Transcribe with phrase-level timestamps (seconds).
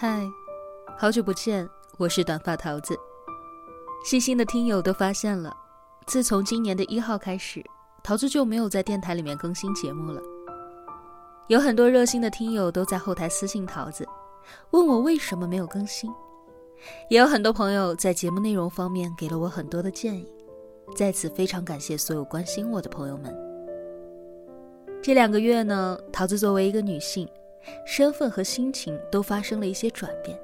[0.00, 0.30] 嗨，
[0.96, 2.96] 好久不见，我是短发桃子。
[4.04, 5.52] 细心的听友都发现了，
[6.06, 7.60] 自从今年的一号开始，
[8.04, 10.22] 桃子就没有在电台里面更新节目了。
[11.48, 14.06] 有很多热心的听友都在后台私信桃子，
[14.70, 16.08] 问我为什么没有更新。
[17.10, 20.32] 也有很多朋友在节目内容方面给了我很多的建议，
[20.94, 23.36] 在此非常感谢所有关心我的朋友们。
[25.02, 27.28] 这两个月呢，桃子作为一个女性，
[27.84, 30.38] 身份和心情都发生了一些转变。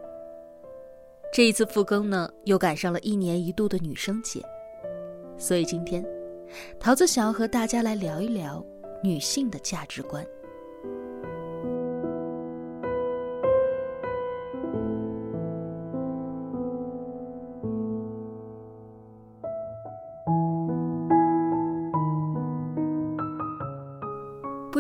[1.33, 4.41] 这一次复更呢，又赶上了一年一度的女生节，
[5.37, 6.05] 所以今天，
[6.79, 8.65] 桃子想要和大家来聊一聊
[9.03, 10.25] 女性的价值观。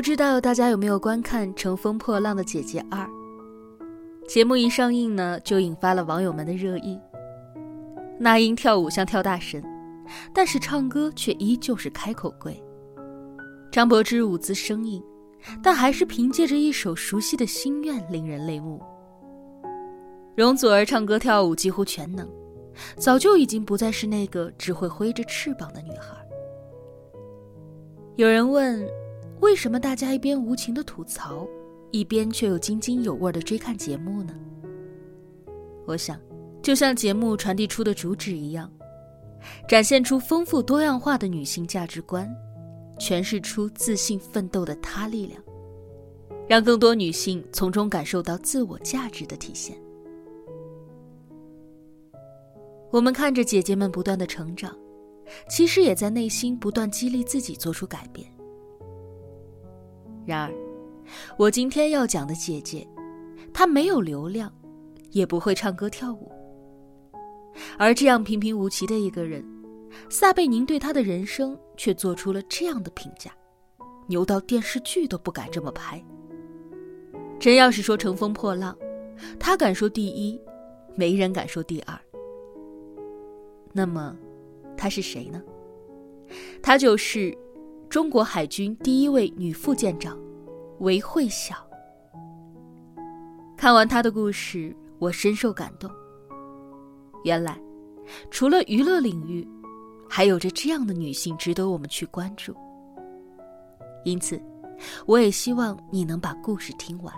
[0.04, 3.06] 不知道大家有没有观看《乘风破浪的姐姐二》？
[4.28, 7.00] 节目一上映呢，就引发了网友们的热议。
[8.18, 9.64] 那英跳舞像跳大神，
[10.34, 12.62] 但是唱歌却依旧是开口跪。
[13.72, 15.02] 张柏芝舞姿生硬，
[15.62, 18.82] 但还是凭借着一首熟悉的心愿令人泪目。
[20.36, 22.28] 容祖儿唱歌跳舞几乎全能，
[22.98, 26.14] 早就已经不再是那个只会挥着翅膀的女孩。
[28.16, 28.86] 有人问。
[29.40, 31.46] 为什么大家一边无情的吐槽，
[31.90, 34.34] 一边却又津津有味的追看节目呢？
[35.86, 36.18] 我想，
[36.62, 38.70] 就像节目传递出的主旨一样，
[39.68, 42.28] 展现出丰富多样化的女性价值观，
[42.98, 45.42] 诠释出自信奋斗的她力量，
[46.48, 49.76] 让更多女性从中感受到自我价值的体现。
[52.90, 54.74] 我们看着姐姐们不断的成长，
[55.50, 58.33] 其实也在内心不断激励自己做出改变。
[60.26, 60.54] 然而，
[61.38, 62.86] 我今天要讲的姐姐，
[63.52, 64.52] 她没有流量，
[65.10, 66.30] 也不会唱歌跳舞。
[67.78, 69.44] 而这样平平无奇的一个人，
[70.08, 73.30] 撒贝宁对她的人生却做出了这样的评价：
[74.06, 76.02] 牛到电视剧都不敢这么拍。
[77.38, 78.76] 真要是说乘风破浪，
[79.38, 80.40] 他敢说第一，
[80.96, 81.98] 没人敢说第二。
[83.72, 84.16] 那么，
[84.76, 85.42] 她是谁呢？
[86.62, 87.36] 她就是。
[87.88, 90.18] 中国海军第一位女副舰长，
[90.80, 91.54] 韦慧晓。
[93.56, 95.90] 看完她的故事，我深受感动。
[97.22, 97.58] 原来，
[98.30, 99.48] 除了娱乐领域，
[100.08, 102.54] 还有着这样的女性值得我们去关注。
[104.04, 104.40] 因此，
[105.06, 107.14] 我也希望你能把故事听完。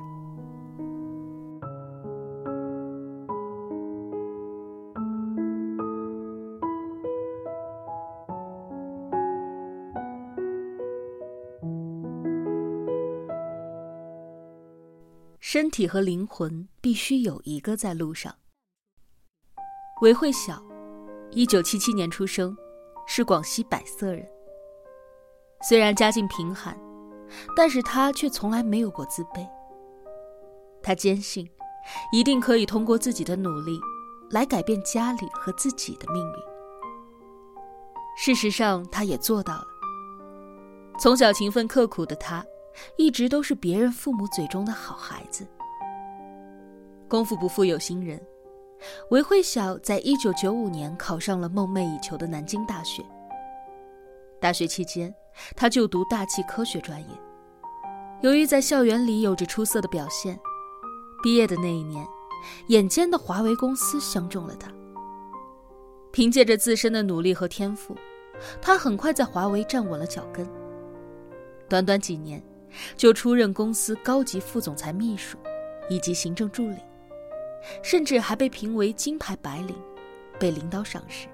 [15.57, 18.35] 身体和灵魂必须有一个在路上。
[20.03, 20.63] 韦慧晓，
[21.31, 22.55] 一九七七年出生，
[23.07, 24.29] 是广西百色人。
[25.67, 26.79] 虽然家境贫寒，
[27.57, 29.49] 但是他却从来没有过自卑。
[30.83, 31.49] 他坚信，
[32.13, 33.81] 一定可以通过自己的努力，
[34.29, 36.39] 来改变家里和自己的命运。
[38.19, 39.67] 事实上，他也做到了。
[41.01, 42.45] 从小勤奋刻苦的他。
[42.97, 45.47] 一直都是别人父母嘴中的好孩子。
[47.09, 48.21] 功夫不负有心人，
[49.11, 53.05] 韦慧晓在一九九五年考上了梦寐以求的南京大学。
[54.41, 55.15] 大学期间，
[55.55, 57.07] 他就读大气科学专业。
[58.23, 60.39] 由于在校园里有着出色的表现，
[61.23, 62.07] 毕业的那一年，
[62.69, 64.71] 眼尖的华为公司相中了他。
[66.13, 67.95] 凭借着自身的努力和天赋，
[68.61, 70.47] 他很快在华为站稳了脚跟。
[71.69, 72.43] 短短几年。
[72.97, 75.39] 就出任公司高级副总裁秘书，
[75.89, 76.77] 以及行政助理，
[77.83, 79.75] 甚至还被评为金牌白领，
[80.39, 81.29] 被领导赏识。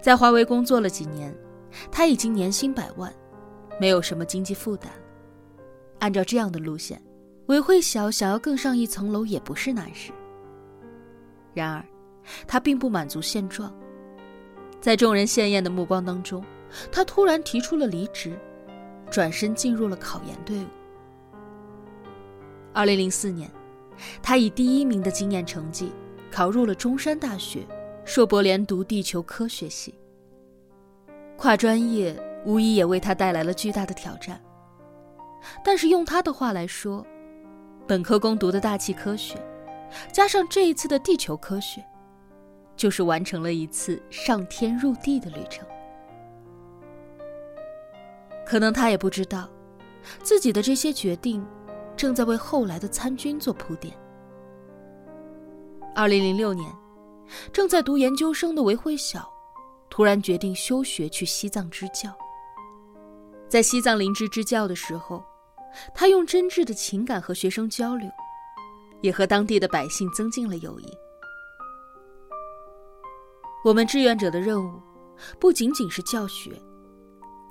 [0.00, 1.34] 在华为工作了几年，
[1.90, 3.12] 他已经年薪百万，
[3.78, 4.90] 没有什么经济负担。
[5.98, 7.00] 按照这样的路线，
[7.46, 10.10] 韦慧晓想要更上一层楼也不是难事。
[11.52, 11.84] 然而，
[12.46, 13.74] 他并不满足现状，
[14.80, 16.44] 在众人羡艳的目光当中，
[16.90, 18.38] 他突然提出了离职。
[19.10, 20.66] 转身进入了考研队伍。
[22.72, 23.50] 二零零四年，
[24.22, 25.92] 他以第一名的经验成绩
[26.30, 27.66] 考入了中山大学
[28.04, 29.94] 硕博连读地球科学系。
[31.36, 32.14] 跨专业
[32.44, 34.40] 无疑也为他带来了巨大的挑战。
[35.64, 37.04] 但是用他的话来说，
[37.86, 39.36] 本科攻读的大气科学，
[40.12, 41.82] 加上这一次的地球科学，
[42.76, 45.66] 就是完成了一次上天入地的旅程。
[48.50, 49.48] 可能他也不知道，
[50.24, 51.46] 自己的这些决定，
[51.96, 53.96] 正在为后来的参军做铺垫。
[55.94, 56.68] 二零零六年，
[57.52, 59.32] 正在读研究生的韦慧晓，
[59.88, 62.12] 突然决定休学去西藏支教。
[63.48, 65.22] 在西藏林芝支教的时候，
[65.94, 68.10] 他用真挚的情感和学生交流，
[69.00, 70.92] 也和当地的百姓增进了友谊。
[73.64, 74.82] 我们志愿者的任务，
[75.38, 76.50] 不仅仅是教学，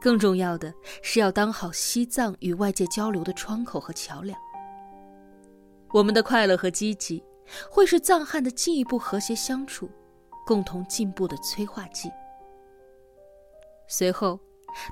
[0.01, 4.39] 更重要的是要当好西藏与外界交流的窗口和桥梁。
[5.91, 7.23] 我们的快乐和积极。
[7.67, 9.89] 会是藏汉的进一步和谐相处、
[10.45, 12.11] 共同进步的催化剂。
[13.87, 14.39] 随后，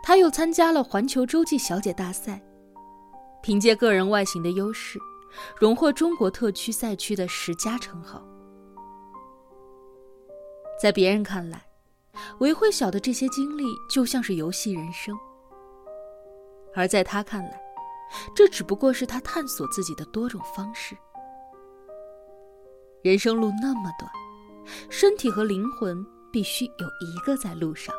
[0.02, 2.42] 他又参加了环球洲际小姐大赛，
[3.44, 4.98] 凭借个人外形的优势，
[5.56, 8.26] 荣获中国特区赛区的十佳称号。
[10.82, 11.64] 在别人看来，
[12.40, 15.18] 韦慧晓的这些经历就像是游戏人生，
[16.76, 17.62] 而在他看来，
[18.36, 20.98] 这只不过是他探索自己的多种方式。
[23.04, 24.12] 人生路那么短，
[24.90, 27.96] 身体和灵魂必须有一个在路上。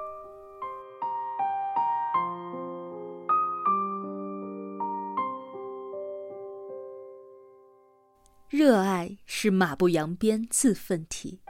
[8.48, 11.42] 热爱是马不扬鞭自奋蹄，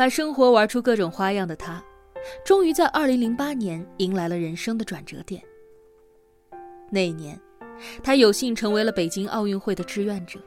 [0.00, 1.84] 把生活玩出各种花样的他，
[2.42, 5.42] 终于在二零零八年迎来了人生的转折点。
[6.90, 7.38] 那一年，
[8.02, 10.40] 他有幸成为了北京奥运会的志愿者。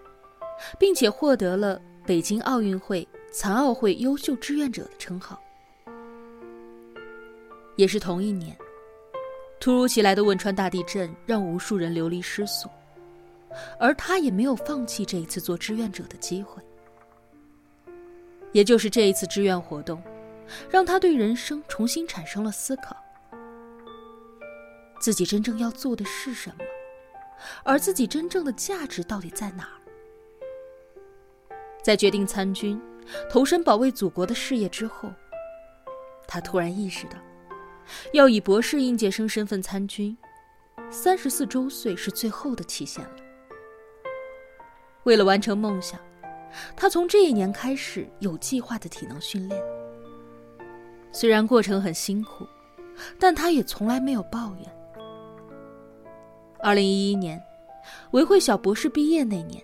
[0.80, 5.40] 并且获得了北京奥运会残奥会优秀志愿者的称号。
[7.76, 8.58] 也是同一年，
[9.60, 12.72] 突如其来的汶川大地震让无数人流离失所，
[13.80, 16.60] 而他也没有放弃这一次做志愿者的机会。
[18.54, 20.02] 也就是这一次志愿活动，
[20.70, 22.96] 让他对人生重新产生了思考：
[25.00, 26.64] 自己真正要做的是什么，
[27.64, 29.76] 而自己真正的价值到底在哪儿？
[31.84, 32.82] 在决定参军、
[33.30, 35.12] 投身保卫祖国的事业之后，
[36.26, 37.18] 他突然意识到，
[38.14, 40.18] 要以博士应届生身份参军，
[40.90, 43.16] 三十四周岁是最后的期限了。
[45.04, 46.00] 为了完成梦想，
[46.76, 49.62] 他从这一年开始有计划的体能训练。
[51.12, 52.48] 虽然过程很辛苦，
[53.20, 54.72] 但他也从来没有抱怨。
[56.60, 57.42] 二零一一年，
[58.12, 59.64] 韦慧晓博士毕业那年。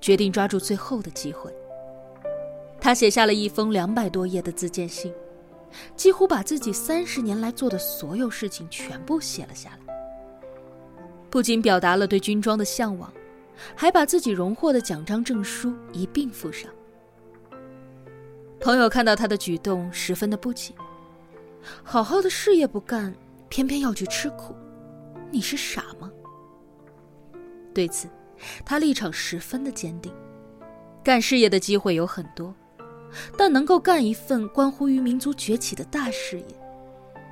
[0.00, 1.52] 决定抓住最后的机会。
[2.80, 5.12] 他写下了一封两百多页的自荐信，
[5.96, 9.94] 几乎把自己三十年来做的所有事情全部写了下来。
[11.28, 13.12] 不仅表达了对军装的向往，
[13.74, 16.70] 还把自己荣获的奖章证书一并附上。
[18.60, 20.74] 朋友看到他的举动，十分的不解
[21.82, 23.14] ：“好好的事业不干，
[23.48, 24.54] 偏偏要去吃苦，
[25.30, 26.10] 你是傻吗？”
[27.74, 28.08] 对此。
[28.64, 30.14] 他立场十分的坚定，
[31.02, 32.54] 干事业的机会有很多，
[33.36, 36.46] 但能够干一份关乎于民族崛起的大事业，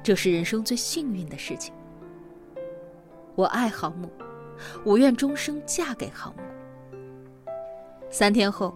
[0.02, 1.72] 这是人生最幸运的事情。
[3.36, 4.10] 我爱航母，
[4.84, 6.42] 我愿终生嫁给航母。
[8.10, 8.74] 三天后，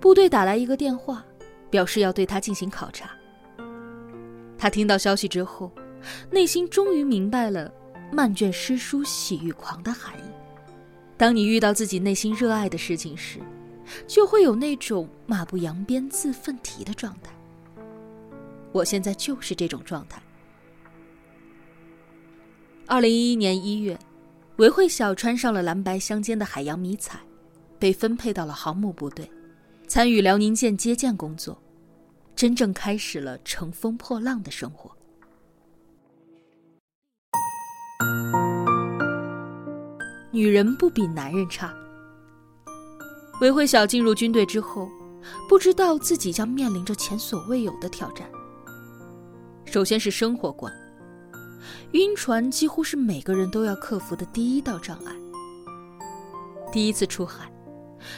[0.00, 1.24] 部队打来一个电话，
[1.70, 3.10] 表示要对他进行考察。
[4.58, 5.70] 他听到消息之后，
[6.30, 7.72] 内心终于明白了
[8.12, 10.30] “漫卷诗书喜欲狂”的含义。
[11.16, 13.38] 当你遇到自己内心热爱的事情时，
[14.06, 17.32] 就会有那种马不扬鞭自奋蹄的状态。
[18.72, 20.22] 我现在就是这种状态。
[22.86, 23.98] 二零一一年一月，
[24.56, 27.18] 韦慧晓穿上了蓝白相间的海洋迷彩，
[27.78, 29.28] 被分配到了航母部队，
[29.88, 31.60] 参与辽宁舰接舰工作，
[32.36, 34.94] 真正开始了乘风破浪的生活。
[40.30, 41.74] 女人不比男人差。
[43.40, 44.88] 韦慧晓进入军队之后，
[45.48, 48.30] 不知道自己将面临着前所未有的挑战。
[49.64, 50.72] 首先是生活观，
[51.92, 55.12] 晕船几乎是每个人都要克服的第一道障碍。
[56.72, 57.52] 第一次出海，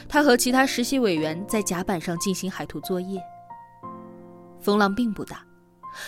[0.07, 3.21] 他和其他实习委员在甲板上进行海图作业。
[4.59, 5.45] 风浪并不大，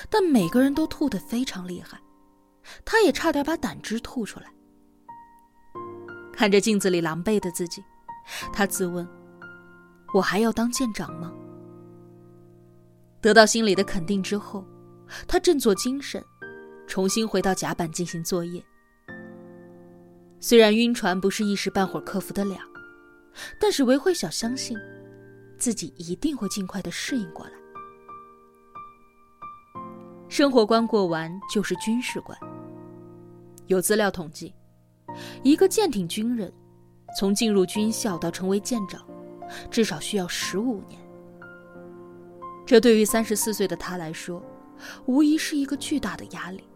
[0.10, 2.00] 但每个人都吐得非常厉害，
[2.84, 4.48] 他也差点把胆汁吐出来。
[6.34, 7.84] 看着镜子里狼狈的自己，
[8.54, 9.08] 他自问
[10.14, 11.32] ：“我还要当舰长吗？”
[13.22, 14.64] 得到心里的肯定之后，
[15.28, 16.24] 他振作精神，
[16.88, 18.64] 重新回到甲板进行作业。
[20.40, 22.58] 虽然晕船不是一时半会儿克服得了，
[23.60, 24.78] 但是韦慧晓相信，
[25.58, 27.52] 自己一定会尽快的适应过来。
[30.30, 32.38] 生活关过完就是军事关。
[33.68, 34.54] 有资料统计。
[35.42, 36.54] 一个舰艇军人
[37.18, 39.02] 从进入军校到成为舰长，
[39.72, 41.00] 至少需要十五年。
[42.66, 44.44] 这对于三十四岁的他来说，
[45.06, 46.67] 无疑是一个巨大的压力。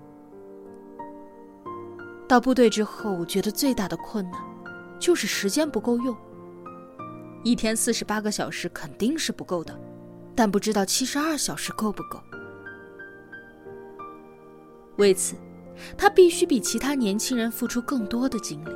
[2.32, 4.42] 到部队之后，我觉得最大的困难
[4.98, 6.16] 就是时间不够用。
[7.44, 9.78] 一天四十八个小时肯定是不够的，
[10.34, 12.22] 但不知道七十二小时够不够。
[14.96, 15.36] 为此，
[15.98, 18.70] 他必须比其他年轻人付出更多的精力。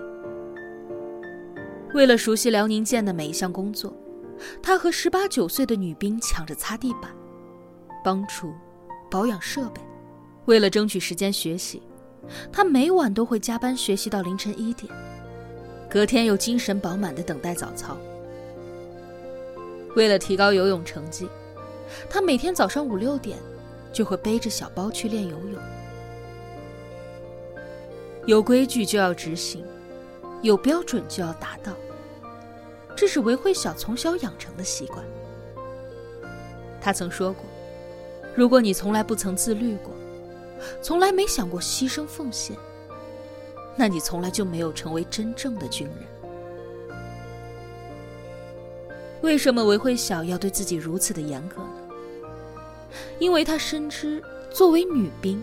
[1.94, 3.96] 为了熟悉辽宁舰的每一项工作，
[4.62, 7.10] 他和十八九岁的女兵抢着擦地板、
[8.04, 8.54] 帮厨、
[9.10, 9.80] 保养设备。
[10.44, 11.82] 为了争取时间学习，
[12.52, 14.92] 他每晚都会加班学习到凌晨一点，
[15.90, 17.98] 隔天又精神饱满的等待早操。
[19.96, 21.30] 为了提高游泳成绩，
[22.10, 23.38] 他每天早上五六点
[23.94, 25.62] 就会背着小包去练游泳。
[28.26, 29.64] 有规矩就要执行，
[30.42, 31.72] 有标准就要达到，
[32.94, 35.02] 这是韦慧晓从小养成的习惯。
[36.82, 37.46] 他曾说过
[38.36, 39.95] ：“如果你从来不曾自律过，
[40.82, 42.56] 从来没想过牺牲奉献，
[43.76, 45.98] 那你从来就没有成为真正的军人。”
[49.22, 51.70] 为什么韦慧晓要对自己如此的严格呢？
[53.20, 55.42] 因为他深知，作为女兵，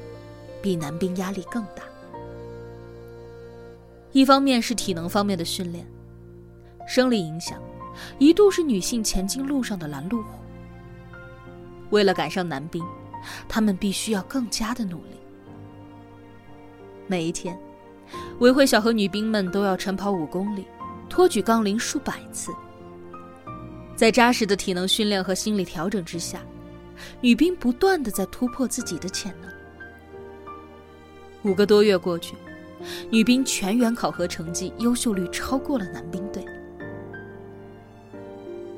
[0.63, 1.83] 比男兵压力更大。
[4.13, 5.87] 一方面是体能方面的训练，
[6.87, 7.59] 生理影响
[8.19, 10.29] 一度是女性前进路上的拦路虎。
[11.91, 12.85] 为了赶上男兵，
[13.49, 15.17] 他们必须要更加的努力。
[17.07, 17.59] 每一天，
[18.39, 20.67] 韦慧晓和女兵们都要晨跑五公里，
[21.09, 22.53] 托举杠铃数百次。
[23.95, 26.41] 在扎实的体能训练和心理调整之下，
[27.21, 29.51] 女兵不断的在突破自己的潜能。
[31.43, 32.35] 五个多月过去。
[33.11, 36.45] 女兵全员考核成绩优秀率超过了男兵队。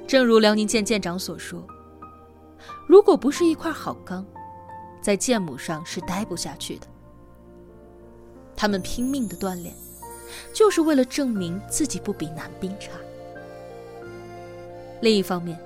[0.06, 1.66] 正如辽宁舰舰长所说
[2.94, 4.24] ：“如果不是一块好钢，
[5.02, 6.86] 在舰母上是待不下去的。”
[8.54, 9.74] 他们拼命的锻炼，
[10.52, 12.92] 就是为了证明自己不比男兵差。
[15.00, 15.58] 另一方面，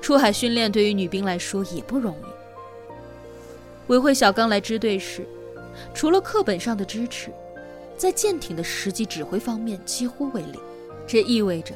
[0.00, 2.26] 出海训练对于女兵来说也不容易。
[3.88, 5.28] 韦慧小刚来支队时，
[5.92, 7.30] 除了课本上的支持。
[7.98, 10.58] 在舰艇的实际指挥方面几乎为零，
[11.06, 11.74] 这意味着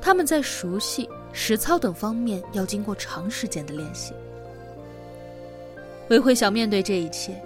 [0.00, 4.12] 他们在熟悉、实操等方面要经过长时间的练习。
[6.08, 7.40] 韦慧晓面对这一切，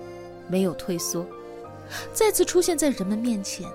[0.48, 1.24] 没有退缩，
[2.12, 3.68] 再次出现在人们面前，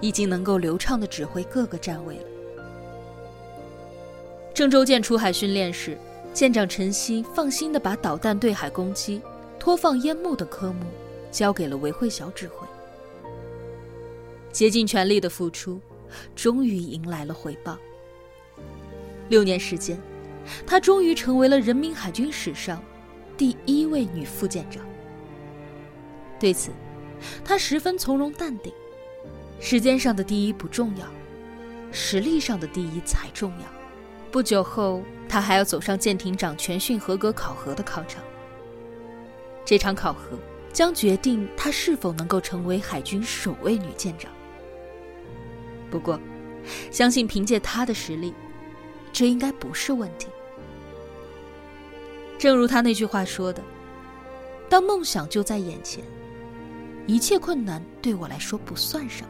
[0.00, 2.24] 已经能够流畅的指挥各个站位了。
[4.52, 5.96] 郑州舰出海训练时，
[6.32, 9.20] 舰长陈曦放心的把导弹对海攻击、
[9.58, 10.86] 拖放烟幕的科目
[11.30, 12.66] 交给了韦慧晓指挥。
[14.50, 15.78] 竭尽全力的付出，
[16.34, 17.78] 终于迎来了回报。
[19.28, 19.98] 六年时间，
[20.66, 22.82] 她终于成为了人民海军史上
[23.36, 24.84] 第一位女副舰长。
[26.38, 26.70] 对此，
[27.44, 28.72] 她十分从容淡定。
[29.58, 31.06] 时间上的第一不重要，
[31.90, 33.66] 实力上的第一才重要。
[34.30, 38.22] 不久后，她还要走上舰艇长全训合格考核的考场。
[39.64, 40.38] 这场考核
[40.72, 44.30] 将决定她是否能够成为海军首位女舰长。
[45.90, 46.20] 不过，
[46.90, 48.34] 相信凭借他的实力，
[49.18, 50.28] 这应该不是问题。
[52.38, 53.62] 正如他那句话说的
[54.68, 56.04] ：“当梦想就在眼前，
[57.06, 59.28] 一切困难对我来说不算什么。”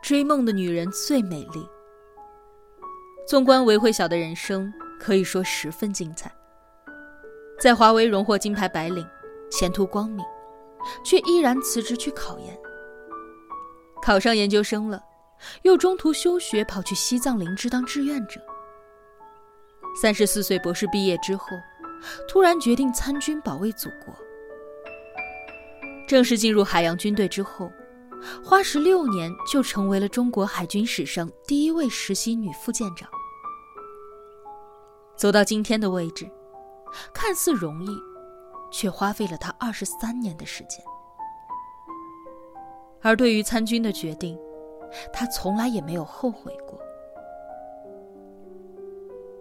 [0.00, 1.68] 追梦的女人最美丽。
[3.26, 6.30] 纵观韦慧晓的人生，可以说十分精彩。
[7.60, 9.06] 在华为荣获金牌白领，
[9.50, 10.24] 前途光明，
[11.04, 12.58] 却依然辞职去考研。
[14.02, 15.02] 考上研究生了，
[15.62, 18.40] 又中途休学，跑去西藏林芝当志愿者。
[20.00, 21.46] 三十四岁博士毕业之后，
[22.28, 24.14] 突然决定参军保卫祖国。
[26.06, 27.70] 正式进入海洋军队之后。
[28.42, 33.06] 花十六年就成为了中国海军史上第一位实习女副舰长。
[35.16, 36.30] 走到今天的位置，
[37.12, 37.88] 看似容易，
[38.70, 40.84] 却花费了他二十三年的时间。
[43.00, 44.38] 而对于参军的决定，
[45.12, 46.78] 他从来也没有后悔过。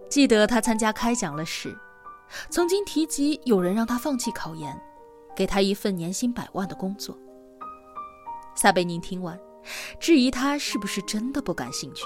[0.09, 1.75] 记得他参加开讲了时，
[2.49, 4.79] 曾经提及有人让他放弃考研，
[5.35, 7.17] 给他一份年薪百万的工作。
[8.55, 9.39] 撒贝宁听完，
[9.99, 12.05] 质疑他是不是真的不感兴趣。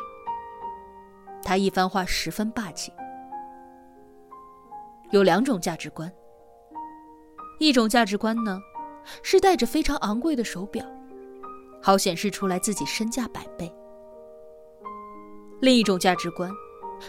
[1.43, 2.93] 他一番话十分霸气。
[5.11, 6.11] 有两种价值观，
[7.59, 8.59] 一种价值观呢，
[9.23, 10.85] 是戴着非常昂贵的手表，
[11.81, 13.71] 好显示出来自己身价百倍；
[15.61, 16.51] 另一种价值观，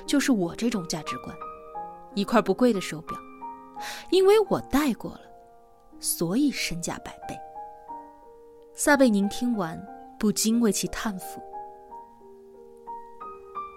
[0.07, 1.37] 就是我这种价值观，
[2.15, 3.19] 一块不贵的手表，
[4.11, 5.21] 因为我戴过了，
[5.99, 7.37] 所以身价百倍。
[8.75, 9.77] 撒贝宁听完，
[10.21, 11.43] 不禁为其叹服。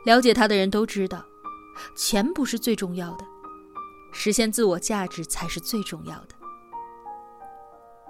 [0.05, 1.25] 了解他的人都知道，
[1.95, 3.25] 钱不是最重要的。
[4.11, 6.35] 实现自我价值才是最重要的。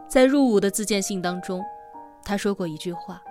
[0.09, 1.63] 在入伍的自荐信当中，
[2.23, 3.21] 他说过一句话：“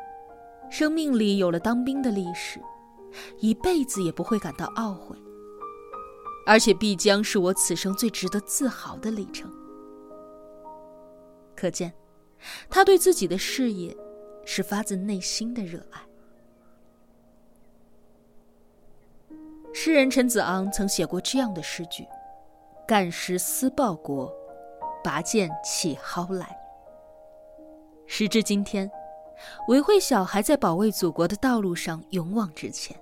[0.71, 2.61] 生命里有了当兵的历史，
[3.39, 5.17] 一辈子也不会感到懊悔，
[6.47, 9.53] 而且必将是我此生最值得自豪的里程。”
[11.55, 11.93] 可见，
[12.71, 13.95] 他对自己的事业
[14.47, 16.01] 是发自内心的热爱。
[19.75, 22.07] 诗人陈子昂曾写过这样的诗句。
[22.91, 24.35] 干时思报国，
[25.05, 26.59] 拔剑起蒿来。
[28.09, 28.91] 时至今天，
[29.69, 33.01] 韦慧晓还在保卫祖国的道路上勇往直前。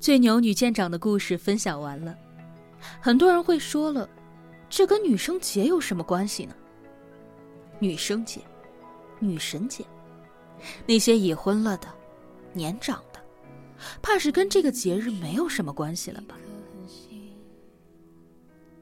[0.00, 2.18] 最牛女舰长的故事分享完了，
[3.00, 4.08] 很多人会说了，
[4.68, 6.54] 这跟女生节有什么关系呢？
[7.78, 8.40] 女生节，
[9.20, 9.84] 女神节，
[10.84, 11.86] 那些已婚了的。
[12.52, 13.20] 年长的，
[14.00, 16.36] 怕是跟这个节日没有什么关系了吧？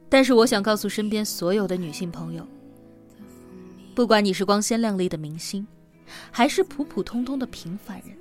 [0.09, 2.47] 但是我想告诉身边所有的女性朋友，
[3.93, 5.67] 不管你是光鲜亮丽的明星，
[6.31, 8.15] 还是普普通通的平凡人；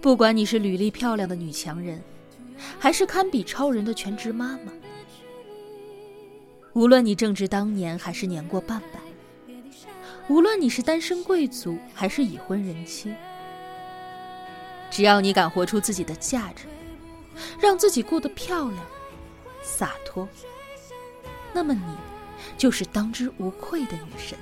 [0.00, 2.02] 不管你是履历漂亮的女强人，
[2.78, 4.72] 还是堪比超人的全职妈妈；
[6.74, 8.98] 无论你正值当年还是年过半百；
[10.28, 13.14] 无论你是单身贵族还是已婚人妻。
[14.90, 16.66] 只要你敢活出自己的价值，
[17.60, 18.84] 让自己过得漂亮、
[19.62, 20.28] 洒脱，
[21.52, 21.96] 那么你
[22.56, 24.38] 就是当之无愧的女神。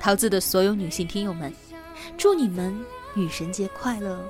[0.00, 1.52] 桃子的所有女性听友们，
[2.16, 2.74] 祝你们
[3.14, 4.24] 女神节快乐！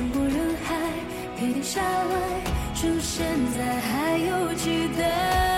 [0.00, 0.74] 穿过人海，
[1.36, 2.40] 别停下来，
[2.74, 3.22] 趁现
[3.54, 5.49] 在还有期待。